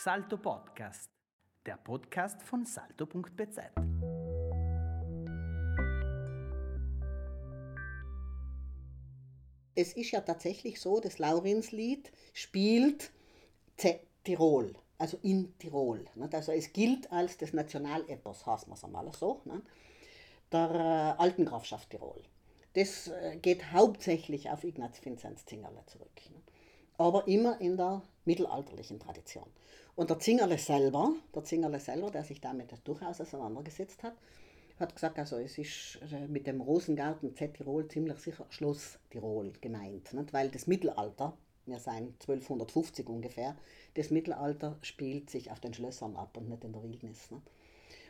Salto 0.00 0.36
Podcast, 0.36 1.10
der 1.66 1.76
Podcast 1.76 2.40
von 2.44 2.64
salto.bz. 2.64 3.58
Es 9.74 9.94
ist 9.94 10.12
ja 10.12 10.20
tatsächlich 10.20 10.80
so, 10.80 11.00
das 11.00 11.18
Laurinslied 11.18 12.12
spielt 12.32 13.10
Z 13.76 13.98
Tirol, 14.22 14.76
also 14.98 15.18
in 15.22 15.58
Tirol. 15.58 16.04
Also 16.30 16.52
es 16.52 16.72
gilt 16.72 17.10
als 17.10 17.36
das 17.38 17.52
Nationalepos, 17.52 18.46
heißt 18.46 18.68
man 18.68 18.78
es 18.78 18.84
einmal 18.84 19.12
so, 19.12 19.42
der 20.52 20.70
äh, 20.70 21.20
alten 21.20 21.44
Grafschaft 21.44 21.90
Tirol. 21.90 22.22
Das 22.74 23.08
äh, 23.08 23.36
geht 23.42 23.72
hauptsächlich 23.72 24.48
auf 24.48 24.62
Ignaz 24.62 25.04
Vinzenz 25.04 25.44
Zingerle 25.44 25.84
zurück. 25.86 26.12
Aber 26.98 27.26
immer 27.26 27.60
in 27.60 27.76
der 27.76 28.02
mittelalterlichen 28.24 29.00
Tradition. 29.00 29.46
Und 29.96 30.10
der 30.10 30.18
Zingerle 30.18 30.58
selber, 30.58 31.12
der 31.34 31.44
Zingerle 31.44 31.80
selber, 31.80 32.10
der 32.10 32.24
sich 32.24 32.40
damit 32.40 32.72
durchaus 32.84 33.20
auseinandergesetzt 33.20 34.02
hat, 34.02 34.14
hat 34.78 34.94
gesagt, 34.94 35.18
also 35.18 35.38
es 35.38 35.58
ist 35.58 35.98
äh, 36.12 36.28
mit 36.28 36.46
dem 36.46 36.60
Rosengarten 36.60 37.34
Z 37.34 37.54
Tirol 37.54 37.88
ziemlich 37.88 38.18
sicher 38.18 38.46
Schloss 38.50 38.98
Tirol 39.10 39.52
gemeint, 39.60 40.12
nicht? 40.12 40.32
weil 40.32 40.50
das 40.50 40.66
Mittelalter, 40.66 41.36
wir 41.66 41.80
sind 41.80 42.14
1250 42.20 43.08
ungefähr, 43.08 43.56
das 43.94 44.10
Mittelalter 44.10 44.78
spielt 44.82 45.30
sich 45.30 45.50
auf 45.50 45.58
den 45.60 45.74
Schlössern 45.74 46.14
ab 46.14 46.36
und 46.36 46.48
nicht 46.48 46.62
in 46.62 46.72
der 46.72 46.82
Wildnis. 46.82 47.30
Nicht? 47.30 47.42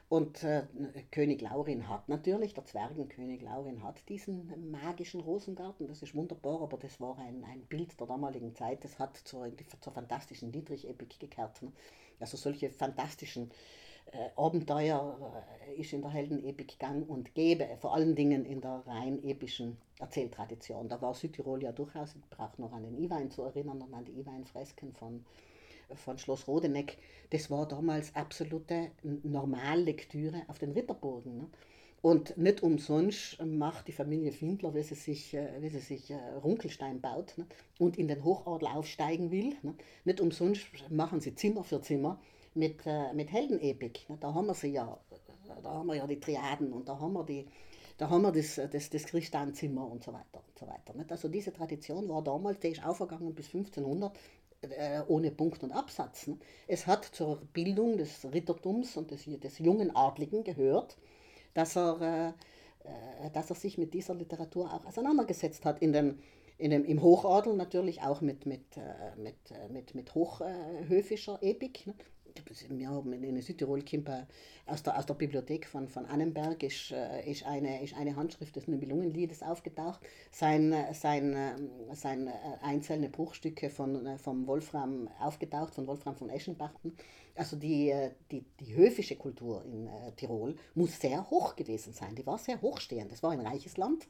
Und 0.09 0.43
äh, 0.43 0.63
König 1.11 1.43
Laurin 1.43 1.87
hat 1.87 2.09
natürlich, 2.09 2.55
der 2.55 2.65
Zwergenkönig 2.65 3.43
Laurin 3.43 3.83
hat 3.83 4.09
diesen 4.09 4.71
magischen 4.71 5.21
Rosengarten, 5.21 5.87
das 5.87 6.03
ist 6.03 6.15
wunderbar, 6.15 6.63
aber 6.63 6.79
das 6.79 6.99
war 6.99 7.19
ein, 7.19 7.45
ein 7.45 7.61
Bild 7.67 8.01
der 8.01 8.07
damaligen 8.07 8.55
Zeit, 8.55 8.85
das 8.85 8.99
hat 8.99 9.19
zur, 9.19 9.53
zur 9.81 9.93
fantastischen 9.93 10.51
Dietrich-Epik 10.51 11.21
gekehrt. 11.21 11.61
Ne? 11.61 11.73
Also 12.21 12.39
solche 12.39 12.71
fantastischen 12.71 13.51
äh, 14.13 14.31
Abenteuer 14.35 15.45
äh, 15.69 15.79
ist 15.79 15.93
in 15.93 16.01
der 16.01 16.11
Heldenepik 16.11 16.79
gang 16.79 17.07
und 17.07 17.35
gäbe, 17.35 17.69
vor 17.79 17.95
allen 17.95 18.17
Dingen 18.17 18.47
in 18.47 18.63
der 18.63 18.83
rein 18.87 19.23
epischen 19.23 19.77
Erzähltradition. 19.99 20.89
Da 20.89 21.03
war 21.03 21.13
Südtirol 21.13 21.63
ja 21.63 21.73
durchaus, 21.73 22.15
ich 22.15 22.31
brauche 22.31 22.59
noch 22.63 22.73
an 22.73 22.85
den 22.85 22.97
Iwein 22.97 23.31
zu 23.31 23.43
erinnern 23.43 23.83
und 23.83 23.93
an 23.93 24.07
die 24.07 24.19
Iwein-Fresken 24.19 24.95
von 24.95 25.27
von 25.95 26.19
Schloss 26.19 26.47
Rodeneck, 26.47 26.99
das 27.31 27.51
war 27.51 27.67
damals 27.67 28.15
absolute 28.15 28.91
Normallektüre 29.03 30.43
auf 30.49 30.59
den 30.59 30.73
Ritterburgen. 30.73 31.39
Ne? 31.39 31.49
Und 32.01 32.37
nicht 32.37 32.63
umsonst 32.63 33.43
macht 33.45 33.89
die 33.89 33.93
Familie 33.93 34.31
Findler, 34.31 34.75
wie 34.75 34.83
sie 34.83 34.95
sich, 34.95 35.35
äh, 35.35 35.61
wie 35.61 35.69
sie 35.69 35.81
sich 35.81 36.11
äh, 36.11 36.17
Runkelstein 36.43 37.01
baut 37.01 37.35
ne? 37.37 37.47
und 37.79 37.99
in 37.99 38.07
den 38.07 38.23
Hochadel 38.23 38.69
aufsteigen 38.69 39.31
will. 39.33 39.57
Ne? 39.63 39.75
Nicht 40.05 40.21
umsonst 40.21 40.67
machen 40.91 41.21
sie 41.21 41.35
Zimmer 41.35 41.65
für 41.65 41.81
Zimmer 41.81 42.21
mit, 42.55 42.87
äh, 42.87 43.13
mit 43.15 43.33
Heldenepik. 43.33 44.09
Ne? 44.09 44.17
Da 44.21 44.33
haben 44.33 44.47
wir 44.47 44.55
sie 44.55 44.69
ja, 44.69 44.99
da 45.63 45.71
haben 45.71 45.87
wir 45.89 45.97
ja 45.97 46.07
die 46.07 46.21
Triaden 46.21 46.73
und 46.73 46.89
da 46.89 47.01
haben 47.01 47.15
wir 47.15 47.25
die, 47.25 47.47
da 47.97 48.09
haben 48.09 48.23
wir 48.23 48.31
das, 48.31 48.61
das, 48.71 48.91
das 48.91 49.05
Christianzimmer 49.05 49.91
und 49.91 50.05
so 50.05 50.13
weiter 50.13 50.41
und 50.47 50.57
so 50.57 50.69
weiter. 50.69 50.95
Also 51.09 51.29
diese 51.29 51.53
Tradition 51.53 52.09
war 52.09 52.23
damals, 52.23 52.61
die 52.61 52.69
ist 52.69 52.85
aufgegangen 52.85 53.35
bis 53.35 53.47
1500 53.47 54.17
äh, 54.63 55.03
ohne 55.07 55.31
Punkt 55.31 55.63
und 55.63 55.73
Absatz. 55.73 56.31
Es 56.67 56.87
hat 56.87 57.05
zur 57.05 57.41
Bildung 57.53 57.97
des 57.97 58.25
Rittertums 58.33 58.97
und 58.97 59.11
des, 59.11 59.25
des 59.25 59.59
jungen 59.59 59.95
Adligen 59.95 60.45
gehört, 60.45 60.97
dass 61.55 61.77
er, 61.77 62.35
äh, 62.85 63.27
äh, 63.27 63.31
dass 63.33 63.51
er 63.51 63.57
sich 63.57 63.79
mit 63.79 63.95
dieser 63.95 64.15
Literatur 64.15 64.73
auch 64.73 64.85
auseinandergesetzt 64.85 65.65
hat. 65.65 65.81
In 65.81 65.93
den, 65.93 66.19
in 66.59 66.71
dem, 66.73 66.85
Im 66.85 67.03
Hochadel 67.03 67.55
natürlich 67.55 68.03
auch 68.03 68.21
mit, 68.21 68.47
mit, 68.47 68.77
äh, 68.77 69.21
mit, 69.21 69.37
mit, 69.71 69.95
mit 69.95 70.15
hochhöfischer 70.15 71.39
Epik. 71.41 71.87
Ne? 71.87 71.95
Wir 72.71 72.89
haben 72.89 73.13
in 73.13 73.41
Südtirol 73.41 73.83
aus 74.67 74.83
der, 74.83 74.99
aus 74.99 75.07
der 75.07 75.15
Bibliothek 75.15 75.67
von, 75.67 75.89
von 75.89 76.07
Annenberg 76.07 76.63
ist, 76.63 76.93
äh, 76.93 77.29
ist, 77.31 77.47
eine, 77.47 77.83
ist 77.83 77.97
eine 77.97 78.17
Handschrift 78.17 78.55
des 78.57 78.69
Nibelungenliedes 78.69 79.43
aufgetaucht. 79.43 80.01
Sein, 80.31 80.75
sein, 80.93 81.71
sein 81.93 82.27
äh, 82.27 82.33
einzelne 82.63 83.09
Bruchstücke 83.09 83.71
von, 83.71 84.07
äh, 84.07 84.19
vom 84.19 84.47
Wolfram 84.47 85.09
aufgetaucht, 85.21 85.75
von 85.75 85.87
Wolfram 85.87 86.17
von 86.17 86.29
Eschenbachten. 86.29 86.97
Also 87.35 87.57
die, 87.57 87.95
die, 88.31 88.45
die 88.61 88.75
höfische 88.75 89.17
Kultur 89.17 89.65
in 89.65 89.89
Tirol 90.17 90.57
muss 90.75 91.01
sehr 91.01 91.31
hoch 91.31 91.55
gewesen 91.55 91.93
sein. 91.93 92.15
Die 92.17 92.27
war 92.27 92.37
sehr 92.37 92.61
hochstehend. 92.61 93.13
Das 93.13 93.23
war 93.23 93.31
ein 93.31 93.41
reiches 93.41 93.77
Land. 93.77 94.09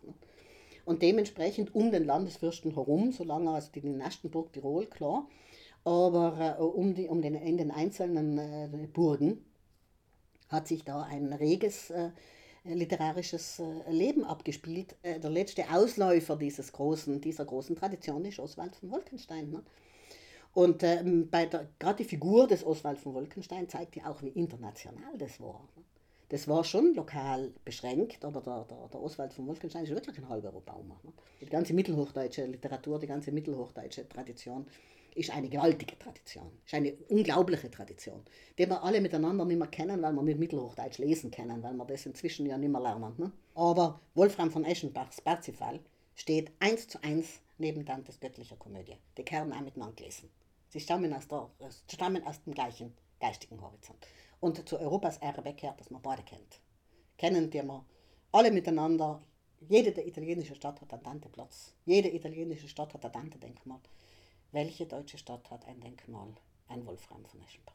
Und 0.86 1.02
dementsprechend 1.02 1.74
um 1.74 1.90
den 1.90 2.06
Landesfürsten 2.06 2.72
herum, 2.72 3.12
solange 3.12 3.50
also 3.50 3.70
die 3.70 3.82
Nastenburg 3.82 4.50
Tirol, 4.54 4.86
klar, 4.86 5.28
aber 5.84 6.56
äh, 6.58 6.62
um, 6.62 6.94
die, 6.94 7.08
um 7.08 7.22
den, 7.22 7.34
in 7.34 7.56
den 7.56 7.70
einzelnen 7.70 8.38
äh, 8.38 8.88
Burgen 8.92 9.44
hat 10.48 10.68
sich 10.68 10.84
da 10.84 11.02
ein 11.02 11.32
reges 11.32 11.90
äh, 11.90 12.10
literarisches 12.64 13.60
äh, 13.60 13.90
Leben 13.90 14.24
abgespielt. 14.24 14.96
Äh, 15.02 15.20
der 15.20 15.30
letzte 15.30 15.70
Ausläufer 15.70 16.36
dieses 16.36 16.72
großen, 16.72 17.20
dieser 17.20 17.44
großen 17.44 17.76
Tradition 17.76 18.24
ist 18.24 18.38
Oswald 18.38 18.76
von 18.76 18.90
Wolkenstein. 18.90 19.50
Ne? 19.50 19.62
Und 20.54 20.82
ähm, 20.82 21.30
gerade 21.78 21.96
die 21.98 22.08
Figur 22.08 22.46
des 22.46 22.64
Oswald 22.64 22.98
von 22.98 23.14
Wolkenstein 23.14 23.68
zeigt 23.68 23.96
ja 23.96 24.10
auch, 24.10 24.22
wie 24.22 24.28
international 24.28 25.16
das 25.16 25.40
war. 25.40 25.68
Ne? 25.76 25.84
Das 26.30 26.46
war 26.46 26.62
schon 26.62 26.94
lokal 26.94 27.52
beschränkt, 27.64 28.22
aber 28.22 28.42
der, 28.42 28.64
der, 28.64 28.88
der 28.88 29.02
Oswald 29.02 29.32
von 29.32 29.46
Wolkenstein 29.46 29.84
ist 29.84 29.90
wirklich 29.90 30.18
ein 30.18 30.28
halber 30.28 30.52
Baumer. 30.52 31.00
Ne? 31.02 31.12
Die 31.40 31.46
ganze 31.46 31.72
mittelhochdeutsche 31.72 32.44
Literatur, 32.44 32.98
die 32.98 33.06
ganze 33.06 33.32
mittelhochdeutsche 33.32 34.06
Tradition 34.08 34.66
ist 35.18 35.30
eine 35.30 35.48
gewaltige 35.48 35.98
Tradition, 35.98 36.50
ist 36.64 36.74
eine 36.74 36.94
unglaubliche 37.08 37.70
Tradition, 37.70 38.22
die 38.56 38.68
wir 38.68 38.82
alle 38.82 39.00
miteinander 39.00 39.44
nicht 39.44 39.58
mehr 39.58 39.68
kennen, 39.68 40.00
weil 40.00 40.12
wir 40.12 40.22
nicht 40.22 40.38
Mittelhochdeutsch 40.38 40.98
lesen 40.98 41.30
können, 41.30 41.62
weil 41.62 41.74
wir 41.74 41.84
das 41.84 42.06
inzwischen 42.06 42.46
ja 42.46 42.56
nicht 42.56 42.70
mehr 42.70 42.80
lernen. 42.80 43.14
Ne? 43.18 43.32
Aber 43.54 44.00
Wolfram 44.14 44.50
von 44.50 44.64
Eschenbachs 44.64 45.20
Parzifal 45.20 45.80
steht 46.14 46.52
eins 46.60 46.86
zu 46.88 47.02
eins 47.02 47.40
neben 47.58 47.84
Dantes 47.84 48.20
göttlicher 48.20 48.56
Komödie. 48.56 48.96
Die 49.16 49.24
können 49.24 49.52
auch 49.52 49.60
miteinander 49.60 50.04
lesen. 50.04 50.30
Sie 50.68 50.80
stammen 50.80 51.12
aus, 51.12 51.26
der, 51.26 51.48
stammen 51.90 52.22
aus 52.24 52.42
dem 52.42 52.54
gleichen 52.54 52.92
geistigen 53.20 53.60
Horizont. 53.60 54.06
Und 54.40 54.68
zu 54.68 54.78
Europas 54.78 55.18
Erbe 55.18 55.54
gehört, 55.54 55.80
dass 55.80 55.90
man 55.90 56.02
beide 56.02 56.22
kennt. 56.22 56.60
Kennen 57.16 57.50
die 57.50 57.62
wir 57.62 57.84
alle 58.32 58.50
miteinander. 58.52 59.22
Jede 59.68 60.00
italienische 60.06 60.54
Stadt 60.54 60.80
hat 60.80 60.92
einen 60.92 61.02
Dante-Platz. 61.02 61.74
Jede 61.84 62.14
italienische 62.14 62.68
Stadt 62.68 62.94
hat 62.94 63.04
ein 63.04 63.10
Dante-Denkmal. 63.10 63.80
Welche 64.50 64.86
deutsche 64.86 65.18
Stadt 65.18 65.50
hat 65.50 65.66
ein 65.66 65.78
Denkmal? 65.80 66.28
Ein 66.68 66.86
Wolfram 66.86 67.22
von 67.26 67.42
Eschenbach. 67.42 67.74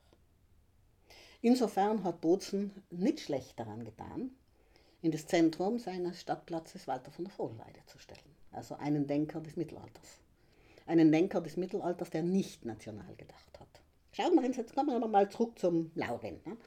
Insofern 1.41 2.03
hat 2.03 2.19
Bozen 2.21 2.71
nicht 2.89 3.19
schlecht 3.19 3.59
daran 3.59 3.85
getan, 3.85 4.31
in 5.03 5.11
das 5.11 5.27
Zentrum 5.27 5.77
seines 5.77 6.21
Stadtplatzes 6.21 6.87
Walter 6.87 7.11
von 7.11 7.25
der 7.25 7.33
Vogelweide 7.33 7.79
zu 7.85 7.99
stellen. 7.99 8.35
Also 8.51 8.75
einen 8.75 9.05
Denker 9.05 9.39
des 9.39 9.55
Mittelalters. 9.55 10.21
Einen 10.87 11.11
Denker 11.11 11.41
des 11.41 11.57
Mittelalters, 11.57 12.09
der 12.09 12.23
nicht 12.23 12.65
national 12.65 13.13
gedacht 13.17 13.59
hat. 13.59 13.81
Schauen 14.11 14.33
wir 14.33 14.43
uns, 14.43 14.57
jetzt 14.57 14.73
kommen 14.73 14.99
wir 14.99 15.07
mal 15.07 15.29
zurück 15.29 15.59
zum 15.59 15.91
Laurin. 15.93 16.39
Ne? 16.45 16.57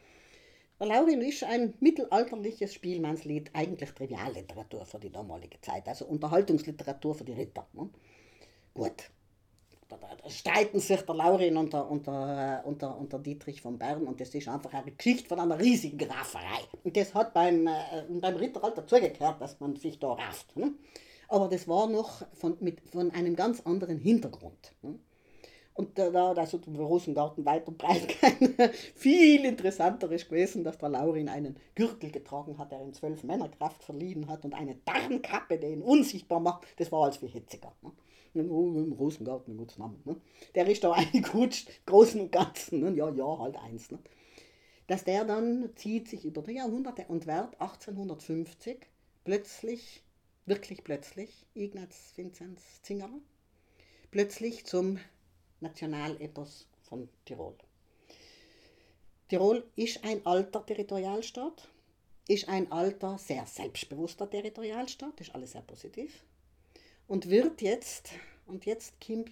Der 0.79 0.87
Laurin 0.87 1.21
ist 1.23 1.43
ein 1.43 1.75
mittelalterliches 1.81 2.75
Spielmannslied, 2.75 3.51
eigentlich 3.55 3.91
Trivialliteratur 3.91 4.87
für 4.87 5.01
die 5.01 5.11
damalige 5.11 5.61
Zeit, 5.63 5.89
also 5.89 6.05
Unterhaltungsliteratur 6.07 7.15
für 7.17 7.25
die 7.25 7.33
Ritter. 7.33 7.67
Ne? 7.73 7.89
Gut, 8.75 9.11
da, 9.89 9.97
da, 9.97 10.31
streiten 10.31 10.81
sich 10.81 11.01
der 11.01 11.15
Laurin 11.15 11.57
und 11.57 11.73
der, 11.73 11.89
und, 11.91 12.07
der, 12.07 12.63
und, 12.65 12.83
der, 12.83 12.97
und 12.97 13.13
der 13.13 13.21
Dietrich 13.21 13.61
von 13.61 13.79
Bern 13.79 14.07
und 14.07 14.21
das 14.21 14.35
ist 14.35 14.49
einfach 14.49 14.73
eine 14.73 14.93
Geschichte 14.93 15.29
von 15.29 15.41
einer 15.41 15.59
riesigen 15.59 16.11
Rafferei. 16.11 16.61
Und 16.85 16.97
das 16.97 17.15
hat 17.15 17.33
beim, 17.35 17.67
äh, 17.67 17.73
beim 18.09 18.37
Ritteralter 18.37 18.87
zugekehrt, 18.87 19.41
dass 19.41 19.61
man 19.61 19.77
sich 19.77 19.99
da 19.99 20.13
rafft. 20.13 20.57
Ne? 20.57 20.73
Aber 21.29 21.49
das 21.49 21.67
war 21.69 21.87
noch 21.87 22.23
von, 22.35 22.57
mit, 22.61 22.81
von 22.91 23.11
einem 23.13 23.37
ganz 23.37 23.61
anderen 23.61 23.99
Hintergrund. 23.99 24.73
Ne? 24.83 24.99
Und 25.77 25.99
da, 25.99 26.09
da 26.09 26.33
also 26.33 26.57
der 26.57 26.83
Rosengarten 26.83 27.45
weiter 27.45 27.71
breit 27.71 28.13
viel 28.95 29.45
interessanter 29.45 30.11
ist 30.11 30.29
gewesen, 30.29 30.65
dass 30.65 30.79
der 30.79 30.89
Laurin 30.89 31.29
einen 31.29 31.59
Gürtel 31.75 32.11
getragen 32.11 32.57
hat, 32.57 32.73
der 32.73 32.81
ihm 32.81 32.95
zwölf 32.95 33.23
Männerkraft 33.25 33.85
verliehen 33.85 34.27
hat 34.29 34.47
und 34.47 34.55
eine 34.55 34.77
Darnkappe, 34.87 35.59
die 35.59 35.67
ihn 35.67 35.83
unsichtbar 35.83 36.41
macht. 36.41 36.67
Das 36.79 36.91
war 36.91 37.05
als 37.05 37.19
viel 37.19 37.29
hitziger. 37.29 37.75
Ne? 37.83 37.93
Im 38.41 38.93
Rosengarten, 38.93 39.55
ein 39.55 39.57
guter 39.59 39.79
Name. 39.79 39.97
Ne? 40.05 40.17
Der 40.55 40.67
ist 40.67 40.85
da 40.85 40.93
eingerutscht, 40.93 41.71
großen 41.87 42.21
und 42.21 42.33
ganzen. 42.33 42.81
Ne? 42.81 42.95
Ja, 42.97 43.11
ja, 43.11 43.39
halt 43.39 43.57
eins. 43.57 43.91
Ne? 43.91 43.99
Dass 44.87 45.05
der 45.05 45.25
dann 45.25 45.71
zieht 45.77 46.09
sich 46.09 46.25
über 46.25 46.43
die 46.43 46.53
Jahrhunderte 46.53 47.07
und 47.09 47.27
wird 47.27 47.61
1850 47.61 48.87
plötzlich, 49.25 50.03
wirklich 50.45 50.85
plötzlich, 50.85 51.47
Ignaz 51.55 52.13
Vinzenz 52.17 52.83
Zingerer, 52.83 53.19
plötzlich 54.11 54.65
zum 54.65 54.99
Nationalepos 55.61 56.69
von 56.83 57.09
Tirol. 57.25 57.55
Tirol 59.29 59.65
ist 59.75 60.05
ein 60.05 60.25
alter 60.25 60.65
Territorialstaat, 60.65 61.69
ist 62.29 62.49
ein 62.49 62.71
alter, 62.71 63.19
sehr 63.19 63.45
selbstbewusster 63.47 64.31
Territorialstaat, 64.31 65.21
ist 65.21 65.35
alles 65.35 65.53
sehr 65.53 65.63
positiv. 65.63 66.23
Und 67.09 67.31
wird 67.31 67.63
jetzt, 67.63 68.11
und 68.47 68.67
jetzt 68.67 68.95
kommt 69.01 69.31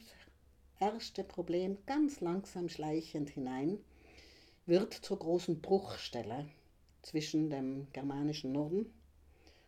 erste 0.79 1.25
Problem 1.25 1.79
ganz 1.87 2.21
langsam 2.21 2.69
schleichend 2.69 3.31
hinein, 3.31 3.79
wird 4.67 4.95
zur 4.95 5.19
großen 5.19 5.61
Bruchstelle 5.61 6.49
zwischen 7.03 7.51
dem 7.51 7.89
germanischen 7.93 8.53
Norden 8.53 8.93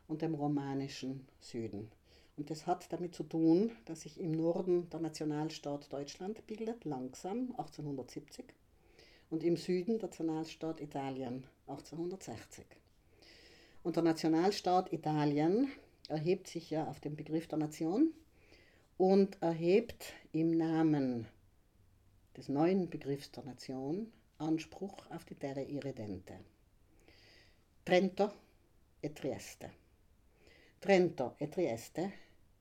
und 0.06 0.23
dem 0.23 0.35
romanischen 0.35 1.26
Süden. 1.41 1.91
Und 2.37 2.50
das 2.50 2.67
hat 2.67 2.93
damit 2.93 3.14
zu 3.14 3.25
tun, 3.25 3.73
dass 3.87 4.03
sich 4.03 4.20
im 4.20 4.31
Norden 4.31 4.88
der 4.91 5.00
Nationalstaat 5.00 5.93
Deutschland 5.93 6.47
bildet, 6.47 6.85
langsam 6.85 7.50
1870, 7.56 8.44
und 9.31 9.43
im 9.43 9.56
Süden 9.56 9.99
der 9.99 10.08
Nationalstaat 10.08 10.81
Italien 10.81 11.44
1860. 11.67 12.64
Und 13.82 13.97
der 13.97 14.05
Nationalstaat 14.05 14.93
Italien 14.93 15.73
erhebt 16.08 16.49
sich 16.49 16.70
ja 16.70 16.87
auf 16.87 17.00
den 17.00 17.17
Begriff 17.17 17.49
der 17.49 17.58
Nation 17.58 18.12
und 18.97 19.43
erhebt 19.43 20.14
im 20.32 20.56
Namen 20.56 21.26
des 22.37 22.49
neuen 22.49 22.88
Begriffs 22.88 23.31
der 23.31 23.44
Nation 23.44 24.11
Anspruch 24.38 25.11
auf 25.11 25.25
die 25.25 25.35
Terre 25.35 25.62
Irredente. 25.62 26.35
Trento 27.85 28.31
e 29.00 29.08
Trieste. 29.08 29.70
Trento 30.81 31.35
e 31.38 31.47
Trieste 31.47 32.12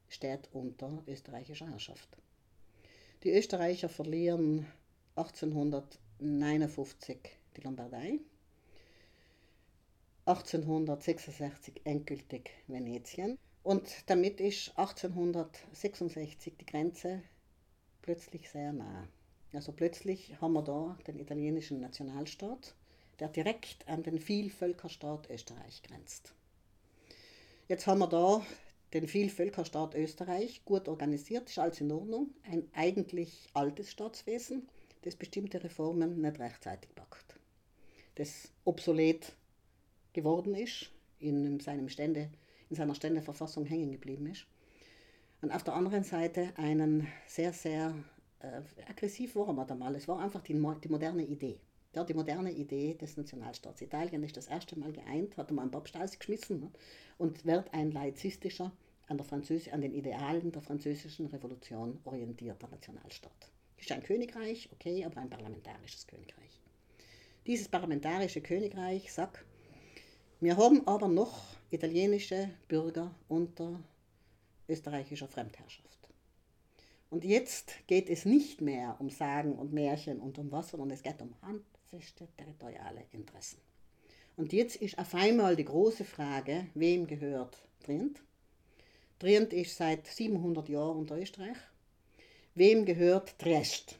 steht 0.08 0.50
unter 0.54 1.04
österreichischer 1.08 1.70
Herrschaft. 1.70 2.18
Die 3.24 3.32
Österreicher 3.32 3.90
verlieren 3.90 4.68
1859 5.16 7.18
die 7.58 7.62
Lombardei, 7.62 8.20
1866 10.25 11.81
endgültig 11.83 12.51
Venetien 12.68 13.38
und 13.62 13.88
damit 14.07 14.39
ist 14.42 14.69
1866 14.77 16.54
die 16.60 16.66
Grenze 16.66 17.22
plötzlich 18.01 18.50
sehr 18.50 18.74
nah. 18.74 19.07
Also 19.54 19.72
plötzlich 19.72 20.39
haben 20.42 20.54
wir 20.54 20.63
da 20.63 20.98
den 21.07 21.19
italienischen 21.19 21.80
Nationalstaat, 21.80 22.75
der 23.19 23.30
direkt 23.30 23.88
an 23.88 24.04
den 24.04 24.19
Vielvölkerstaat 24.19 25.30
Österreich 25.30 25.81
grenzt. 25.83 26.33
Jetzt 27.68 27.88
haben 27.88 28.00
wir 28.00 28.07
da 28.07 28.45
den 28.94 29.07
Vielvölkerstaat 29.07 29.95
Österreich, 29.95 30.63
gut 30.66 30.88
organisiert, 30.88 31.50
ist 31.50 31.60
alles 31.60 31.81
in 31.81 31.92
Ordnung, 31.92 32.33
ein 32.44 32.68
eigentlich 32.74 33.48
altes 33.54 33.92
Staatswesen, 33.92 34.68
das 35.04 35.16
bestimmte 35.16 35.63
Reformen 35.63 36.22
nicht 36.22 36.39
rechtzeitig 36.39 36.94
packt. 36.95 37.39
Das 38.16 38.51
obsolet 38.63 39.36
geworden 40.16 40.56
ist, 40.56 40.92
in, 41.20 41.60
seinem 41.60 41.90
Stände, 41.90 42.30
in 42.70 42.76
seiner 42.76 42.96
Ständeverfassung 42.96 43.66
hängen 43.66 43.92
geblieben 43.92 44.26
ist. 44.28 44.48
Und 45.42 45.52
auf 45.52 45.64
der 45.64 45.76
anderen 45.76 46.04
Seite 46.04 46.54
einen 46.56 47.08
sehr, 47.28 47.54
sehr 47.54 47.94
äh, 48.40 48.62
aggressiv 48.90 49.36
war 49.36 49.54
man 49.54 49.70
einmal. 49.70 49.96
Es 49.96 50.08
war 50.08 50.20
einfach 50.20 50.42
die, 50.42 50.54
die 50.54 50.90
moderne 50.90 51.24
Idee. 51.24 51.60
Ja, 51.94 52.04
die 52.04 52.14
moderne 52.14 52.52
Idee 52.52 52.96
des 52.96 53.16
Nationalstaats. 53.16 53.82
Italien 53.82 54.24
ist 54.24 54.36
das 54.36 54.48
erste 54.48 54.78
Mal 54.78 54.92
geeint, 54.92 55.38
hat 55.38 55.52
man 55.52 55.64
einen 55.64 55.72
Papst 55.72 55.96
ausgeschmissen 55.96 56.60
ne? 56.60 56.72
und 57.18 57.46
wird 57.46 57.74
ein 57.74 57.92
laizistischer, 57.92 58.72
an, 59.08 59.18
der 59.18 59.26
Französ 59.26 59.70
an 59.70 59.82
den 59.82 59.94
Idealen 59.94 60.52
der 60.52 60.62
französischen 60.62 61.28
Revolution 61.28 62.00
orientierter 62.04 62.68
Nationalstaat. 62.68 63.52
Ist 63.78 63.92
ein 63.92 64.04
Königreich, 64.04 64.70
okay, 64.74 65.06
aber 65.06 65.22
ein 65.22 65.30
parlamentarisches 65.30 66.08
Königreich. 66.08 66.60
Dieses 67.46 67.70
parlamentarische 67.70 68.42
Königreich 68.42 69.14
sagt, 69.14 69.46
wir 70.46 70.58
haben 70.58 70.86
aber 70.86 71.08
noch 71.08 71.42
italienische 71.72 72.52
Bürger 72.68 73.10
unter 73.28 73.80
österreichischer 74.70 75.28
Fremdherrschaft. 75.28 75.98
Und 77.10 77.26
jetzt 77.26 77.74
geht 77.88 78.12
es 78.12 78.26
nicht 78.26 78.62
mehr 78.62 78.96
um 79.00 79.10
Sagen 79.10 79.54
und 79.54 79.74
Märchen 79.74 80.20
und 80.20 80.38
um 80.38 80.52
was, 80.52 80.70
sondern 80.70 80.92
es 80.92 81.02
geht 81.02 81.20
um 81.20 81.34
handfeste 81.42 82.28
territoriale 82.38 83.06
Interessen. 83.12 83.58
Und 84.38 84.54
jetzt 84.54 84.76
ist 84.76 85.00
auf 85.00 85.16
einmal 85.16 85.56
die 85.56 85.66
große 85.66 86.06
Frage, 86.06 86.68
wem 86.76 87.08
gehört 87.08 87.58
Trient? 87.84 88.22
Trient 89.18 89.52
ist 89.52 89.76
seit 89.76 90.06
700 90.06 90.70
Jahren 90.70 90.98
unter 90.98 91.18
Österreich. 91.18 91.58
Wem 92.54 92.86
gehört 92.86 93.40
Triest? 93.40 93.98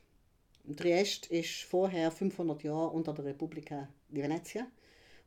Triest 0.78 1.26
ist 1.26 1.64
vorher 1.64 2.12
500 2.12 2.62
Jahre 2.62 2.90
unter 2.90 3.14
der 3.16 3.26
Republika 3.26 3.90
di 4.10 4.22
Venezia 4.22 4.68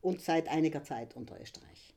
und 0.01 0.21
seit 0.21 0.49
einiger 0.49 0.83
Zeit 0.83 1.17
unter 1.17 1.41
Österreich. 1.41 1.95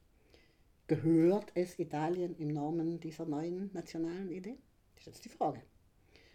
Gehört 0.88 1.52
es 1.54 1.80
Italien 1.80 2.36
im 2.38 2.50
Namen 2.50 3.00
dieser 3.00 3.26
neuen 3.26 3.72
nationalen 3.74 4.32
Idee? 4.32 4.58
Das 4.96 5.02
ist 5.02 5.08
jetzt 5.08 5.26
die 5.26 5.30
Frage. 5.30 5.62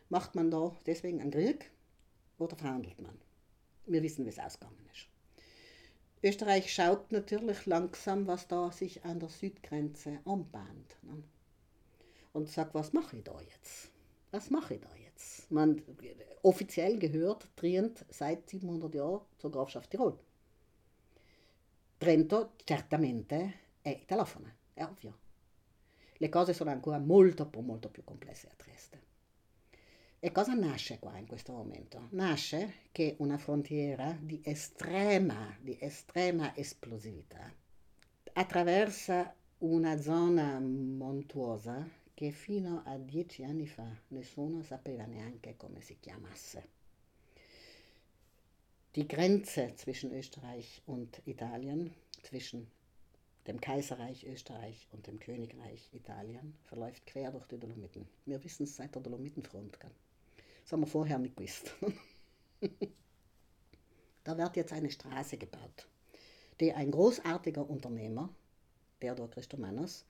Macht 0.08 0.34
man 0.34 0.50
da 0.50 0.74
deswegen 0.86 1.20
einen 1.20 1.30
Krieg 1.30 1.70
oder 2.38 2.56
verhandelt 2.56 3.00
man? 3.00 3.18
Wir 3.86 4.02
wissen, 4.02 4.24
wie 4.24 4.30
es 4.30 4.38
ausgegangen 4.38 4.88
ist. 4.92 5.08
Österreich 6.22 6.72
schaut 6.72 7.12
natürlich 7.12 7.66
langsam, 7.66 8.26
was 8.26 8.48
da 8.48 8.72
sich 8.72 9.04
an 9.04 9.20
der 9.20 9.28
Südgrenze 9.28 10.20
anbahnt. 10.24 10.96
Ne? 11.02 11.22
Und 12.32 12.48
sagt, 12.48 12.74
was 12.74 12.92
mache 12.92 13.18
ich 13.18 13.24
da 13.24 13.38
jetzt? 13.40 13.90
Was 14.30 14.50
mache 14.50 14.74
ich 14.74 14.80
da 14.80 14.88
jetzt? 15.04 15.50
Man, 15.50 15.82
offiziell 16.42 16.98
gehört 16.98 17.48
Trient 17.56 18.04
seit 18.10 18.48
700 18.48 18.94
Jahren 18.94 19.20
zur 19.38 19.52
Grafschaft 19.52 19.90
Tirol. 19.90 20.18
Trento 21.98 22.52
certamente 22.64 23.58
è 23.80 23.88
italofono, 23.88 24.52
è 24.74 24.84
ovvio. 24.84 25.18
Le 26.18 26.28
cose 26.28 26.52
sono 26.52 26.70
ancora 26.70 26.98
molto, 26.98 27.50
molto 27.62 27.88
più 27.88 28.04
complesse 28.04 28.48
a 28.48 28.54
Trieste. 28.54 29.02
E 30.18 30.30
cosa 30.30 30.52
nasce 30.52 30.98
qua 30.98 31.16
in 31.16 31.26
questo 31.26 31.52
momento? 31.52 32.08
Nasce 32.10 32.88
che 32.92 33.16
una 33.20 33.38
frontiera 33.38 34.14
di 34.20 34.40
estrema, 34.44 35.56
di 35.60 35.76
estrema 35.80 36.54
esplosività 36.54 37.50
attraversa 38.34 39.34
una 39.58 39.98
zona 39.98 40.58
montuosa 40.58 41.88
che 42.12 42.30
fino 42.30 42.82
a 42.84 42.98
dieci 42.98 43.42
anni 43.42 43.66
fa 43.66 43.88
nessuno 44.08 44.62
sapeva 44.62 45.06
neanche 45.06 45.56
come 45.56 45.80
si 45.80 45.96
chiamasse. 45.98 46.68
Die 48.96 49.06
Grenze 49.06 49.74
zwischen 49.76 50.10
Österreich 50.10 50.80
und 50.86 51.20
Italien, 51.26 51.92
zwischen 52.22 52.66
dem 53.46 53.60
Kaiserreich 53.60 54.24
Österreich 54.24 54.88
und 54.90 55.06
dem 55.06 55.20
Königreich 55.20 55.90
Italien, 55.92 56.56
verläuft 56.64 57.04
quer 57.04 57.30
durch 57.30 57.46
die 57.46 57.58
Dolomiten. 57.58 58.08
Wir 58.24 58.42
wissen 58.42 58.62
es 58.62 58.74
seit 58.74 58.94
der 58.94 59.02
Dolomitenfront. 59.02 59.76
Das 60.62 60.72
haben 60.72 60.80
wir 60.80 60.86
vorher 60.86 61.18
nicht 61.18 61.36
gewusst. 61.36 61.74
da 64.24 64.38
wird 64.38 64.56
jetzt 64.56 64.72
eine 64.72 64.90
Straße 64.90 65.36
gebaut, 65.36 65.86
die 66.58 66.72
ein 66.72 66.90
großartiger 66.90 67.68
Unternehmer, 67.68 68.30
Theodor 68.98 69.28
Christomanos, 69.28 70.06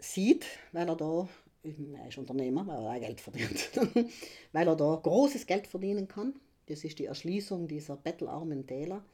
sieht, 0.00 0.44
weil 0.72 0.88
er 0.88 0.96
da, 0.96 1.28
er 1.62 2.08
ist 2.08 2.18
Unternehmer, 2.18 2.66
weil 2.66 2.96
er 2.96 2.98
Geld 2.98 3.20
verdient, 3.20 3.70
weil 4.52 4.66
er 4.66 4.74
da 4.74 5.00
großes 5.00 5.46
Geld 5.46 5.68
verdienen 5.68 6.08
kann. 6.08 6.34
Das 6.66 6.84
ist 6.84 6.98
die 6.98 7.06
Erschließung 7.06 7.68
dieser 7.68 7.96
bettelarmen 7.96 8.66
Täler, 8.66 9.04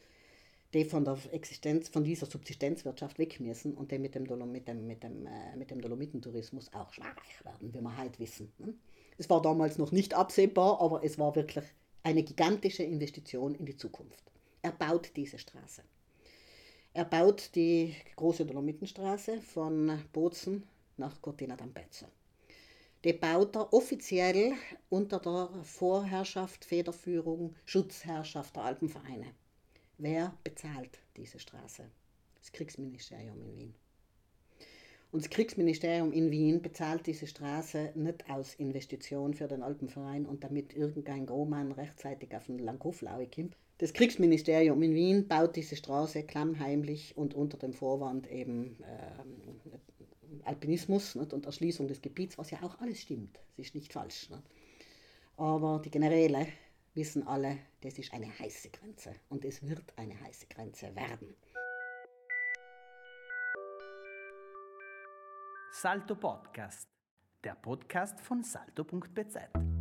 die 0.75 0.85
von 0.85 1.05
der 1.05 1.19
Existenz, 1.33 1.88
von 1.88 2.05
dieser 2.05 2.26
Subsistenzwirtschaft 2.26 3.19
weg 3.19 3.40
müssen 3.40 3.75
und 3.75 3.90
die 3.90 3.99
mit 3.99 4.14
dem, 4.14 4.26
Dolom, 4.26 4.52
mit 4.52 4.69
dem, 4.69 4.87
mit 4.87 5.02
dem, 5.02 5.26
äh, 5.26 5.57
mit 5.57 5.71
dem 5.71 5.81
Dolomitentourismus 5.81 6.73
auch 6.75 6.93
schwierig 6.93 7.45
werden, 7.45 7.73
wie 7.73 7.81
wir 7.81 7.97
heute 7.97 8.19
wissen. 8.19 8.52
Ne? 8.59 8.75
Es 9.17 9.31
war 9.31 9.40
damals 9.40 9.78
noch 9.78 9.93
nicht 9.93 10.14
absehbar, 10.14 10.81
aber 10.81 11.02
es 11.02 11.19
war 11.19 11.35
wirklich 11.35 11.64
eine 12.02 12.23
gigantische 12.23 12.83
Investition 12.83 13.55
in 13.55 13.67
die 13.67 13.76
Zukunft. 13.76 14.23
Er 14.62 14.73
baut 14.73 15.11
diese 15.17 15.38
Straße. 15.38 15.83
Er 16.95 17.05
baut 17.05 17.55
die 17.55 17.95
große 18.17 18.45
Dolomitenstraße 18.45 19.40
von 19.40 20.02
Bozen 20.12 20.64
nach 20.97 21.21
Cortina 21.23 21.55
d'Ampezzo. 21.55 22.07
Die 23.05 23.12
baut 23.12 23.55
er 23.55 23.73
offiziell 23.73 24.55
unter 24.88 25.21
der 25.21 25.50
Vorherrschaft, 25.62 26.64
Federführung, 26.64 27.55
Schutzherrschaft 27.64 28.57
der 28.57 28.64
Alpenvereine. 28.64 29.26
Wer 29.99 30.35
bezahlt 30.43 30.99
diese 31.17 31.38
Straße? 31.38 31.85
Das 32.40 32.50
Kriegsministerium 32.50 33.40
in 33.40 33.57
Wien. 33.57 33.75
Und 35.12 35.23
das 35.23 35.31
Kriegsministerium 35.31 36.12
in 36.12 36.33
Wien 36.33 36.61
bezahlt 36.61 37.07
diese 37.07 37.28
Straße 37.28 37.93
nicht 37.95 38.28
aus 38.28 38.55
Investition 38.57 39.33
für 39.33 39.47
den 39.47 39.62
Alpenverein 39.62 40.26
und 40.26 40.43
damit 40.43 40.75
irgendein 40.75 41.25
Grohmann 41.25 41.71
rechtzeitig 41.73 42.35
auf 42.35 42.47
den 42.47 42.59
Langkoflaue 42.59 43.28
kommt. 43.28 43.57
Das 43.78 43.93
Kriegsministerium 43.93 44.83
in 44.83 44.95
Wien 44.95 45.28
baut 45.28 45.55
diese 45.55 45.76
Straße 45.76 46.25
klammheimlich 46.25 47.17
und 47.17 47.35
unter 47.35 47.59
dem 47.59 47.73
Vorwand 47.73 48.28
eben 48.28 48.76
äh, 48.83 49.98
Alpinismus 50.47 51.14
nicht, 51.14 51.33
und 51.33 51.47
Erschließung 51.47 51.88
des 51.88 52.02
Gebiets, 52.02 52.38
was 52.38 52.50
ja 52.50 52.62
auch 52.62 52.80
alles 52.80 53.00
stimmt. 53.00 53.38
Das 53.57 53.66
ist 53.66 53.75
nicht 53.75 53.92
falsch. 53.92 54.30
Nicht. 54.30 54.42
Aber 55.37 55.80
die 55.85 55.90
Generäle 55.90 56.49
wissen 56.95 57.26
alle, 57.26 57.59
das 57.80 57.99
ist 57.99 58.12
eine 58.12 58.37
heiße 58.38 58.71
Grenze 58.71 59.14
und 59.28 59.45
es 59.45 59.62
wird 59.62 59.92
eine 59.97 60.21
heiße 60.21 60.47
Grenze 60.47 60.95
werden. 60.97 61.35
Salto 65.71 66.16
Podcast, 66.16 66.88
der 67.45 67.54
Podcast 67.54 68.21
von 68.21 68.42
salto.bz. 68.42 69.77